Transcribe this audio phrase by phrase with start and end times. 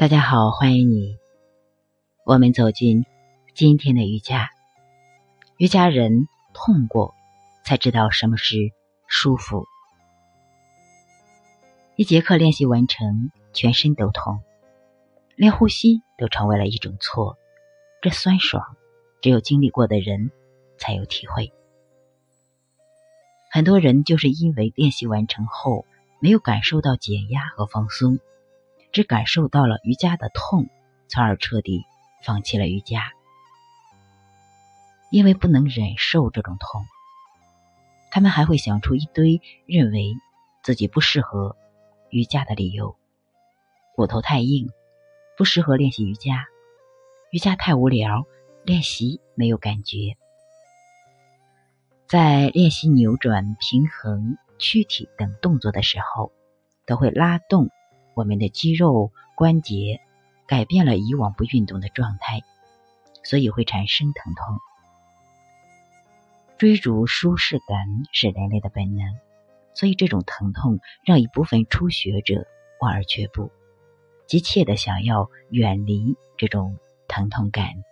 [0.00, 1.18] 大家好，欢迎你。
[2.24, 3.04] 我们走进
[3.54, 4.48] 今天的瑜伽。
[5.58, 7.14] 瑜伽人痛过，
[7.66, 8.56] 才知道什么是
[9.06, 9.66] 舒服。
[11.96, 14.40] 一节课练习完成，全身都痛，
[15.36, 17.36] 连呼吸都成为了一种错。
[18.00, 18.78] 这酸爽，
[19.20, 20.30] 只有经历过的人
[20.78, 21.52] 才有体会。
[23.50, 25.84] 很多人就是因为练习完成后
[26.22, 28.18] 没有感受到减压和放松。
[28.92, 30.68] 只感受到了瑜伽的痛，
[31.08, 31.84] 从而彻底
[32.24, 33.12] 放弃了瑜伽，
[35.10, 36.84] 因为不能忍受这种痛。
[38.10, 40.14] 他们还会想出一堆认为
[40.62, 41.56] 自己不适合
[42.10, 42.96] 瑜伽的理由：
[43.94, 44.68] 骨头太硬，
[45.36, 46.44] 不适合练习瑜伽；
[47.30, 48.26] 瑜伽太无聊，
[48.64, 50.16] 练习没有感觉。
[52.08, 56.32] 在练习扭转、平衡躯体等动作的时候，
[56.84, 57.70] 都会拉动。
[58.14, 60.00] 我们的肌肉关节
[60.46, 62.40] 改变了以往不运动的状态，
[63.22, 64.58] 所以会产生疼痛。
[66.58, 69.16] 追逐舒适感是人类的本能，
[69.74, 72.46] 所以这种疼痛让一部分初学者
[72.80, 73.50] 望而却步，
[74.26, 77.82] 急切的想要远离这种疼痛感。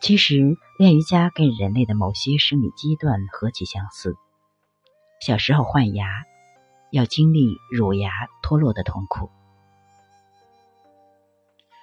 [0.00, 4.14] 其实练瑜伽跟人类的某些生理阶段何其相似，
[5.20, 6.24] 小时候换牙。
[6.90, 8.10] 要经历乳牙
[8.42, 9.30] 脱落的痛苦，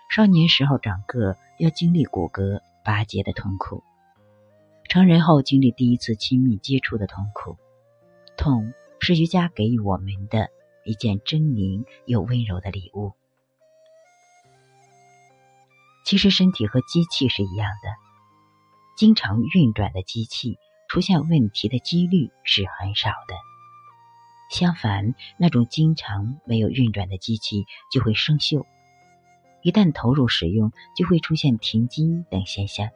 [0.09, 3.83] 少年时候长个要经历骨骼拔节的痛苦，
[4.87, 7.57] 成人后经历第一次亲密接触的痛苦。
[8.37, 10.49] 痛是瑜伽给予我们的
[10.85, 13.13] 一件狰狞又温柔的礼物。
[16.05, 17.89] 其实身体和机器是一样的，
[18.97, 20.57] 经常运转的机器
[20.87, 23.35] 出现问题的几率是很少的。
[24.53, 28.67] 相反，那种经常没有运转的机器就会生锈，
[29.63, 32.91] 一旦投入使用，就会出现停机等现象。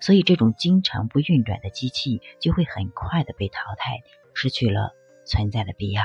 [0.00, 4.00] 所以，这种经常不运转的机器就会很快的被淘汰，
[4.32, 4.92] 失去了
[5.26, 6.04] 存在的必要。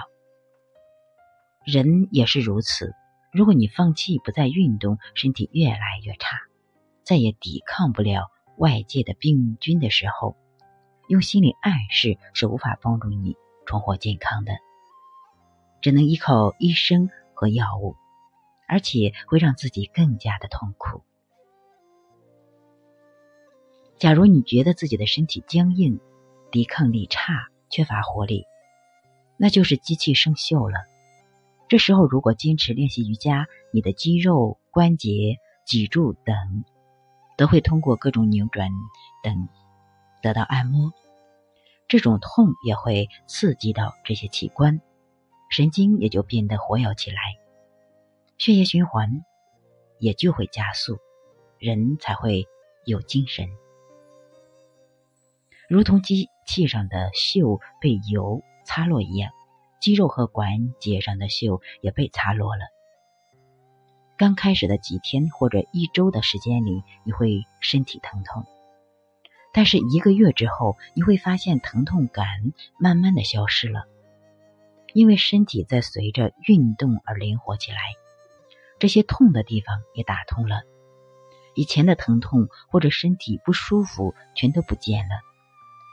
[1.64, 2.94] 人也是如此，
[3.32, 6.38] 如果你放弃不再运动，身体越来越差，
[7.02, 10.36] 再也抵抗不了外界的病菌的时候，
[11.08, 13.38] 用心理暗示是无法帮助你。
[13.68, 14.54] 重获健康的，
[15.82, 17.96] 只能依靠医生和药物，
[18.68, 21.02] 而且会让自己更加的痛苦。
[23.98, 26.00] 假如你觉得自己的身体僵硬、
[26.50, 28.46] 抵抗力差、缺乏活力，
[29.36, 30.86] 那就是机器生锈了。
[31.68, 36.64] 这时候，如果坚持练习瑜伽，你的肌肉、关节、脊柱等
[37.36, 38.70] 都会通过各种扭转
[39.22, 39.50] 等
[40.22, 40.94] 得到按摩。
[41.88, 44.82] 这种痛也会刺激到这些器官，
[45.50, 47.18] 神经也就变得活跃起来，
[48.38, 49.24] 血液循环
[49.98, 50.98] 也就会加速，
[51.60, 52.46] 人才会
[52.86, 53.48] 有精神。
[55.70, 59.32] 如同机器上的锈被油擦落一样，
[59.80, 62.64] 肌肉和关节上的锈也被擦落了。
[64.18, 68.46] 刚开始的几天或者一周的时间里，你会身体疼痛。
[69.58, 72.28] 但是一个月之后，你会发现疼痛感
[72.78, 73.88] 慢慢的消失了，
[74.94, 77.80] 因为身体在随着运动而灵活起来，
[78.78, 80.62] 这些痛的地方也打通了，
[81.56, 85.16] 以前的疼痛或者身体不舒服全都不见了，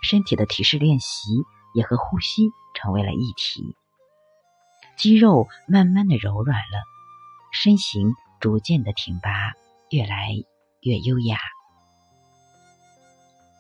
[0.03, 1.31] 身体的体式练习
[1.75, 2.43] 也和呼吸
[2.75, 3.75] 成为了一体，
[4.99, 6.83] 肌肉慢慢的柔软了，
[7.51, 9.55] 身形逐渐的挺拔，
[9.89, 10.35] 越来
[10.83, 11.39] 越优雅。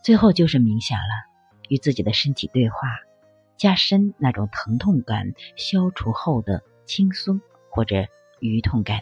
[0.04, 1.24] 最后就是冥想了，
[1.70, 2.76] 与自己的身体对话，
[3.56, 8.06] 加深那种疼痛感消除后的轻松或者
[8.38, 9.00] 愉痛感。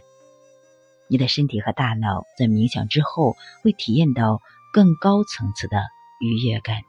[1.09, 4.41] 你的身体和大脑在冥想之后会体验到
[4.73, 5.83] 更高层次的
[6.21, 6.83] 愉悦感。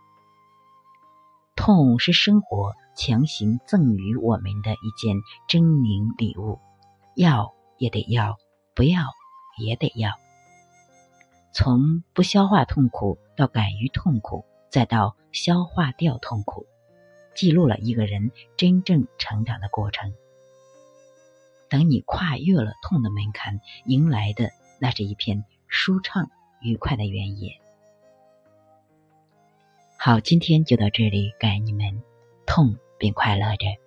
[1.55, 5.17] 痛是生活强行赠予我们的一件
[5.49, 6.59] 狰狞礼物，
[7.15, 8.37] 要也得要，
[8.75, 9.07] 不要
[9.57, 10.11] 也得要。
[11.51, 16.65] 从不消化痛苦到敢于痛苦，再到消化掉痛苦，
[17.35, 20.13] 记录了一个人真正成长的过程。
[21.69, 26.29] 等你跨越了痛的门槛，迎来的那是一片舒畅
[26.61, 27.59] 愉快的原野。
[29.97, 32.03] 好，今天就到这里，感恩你们，
[32.45, 33.82] 痛并快乐着。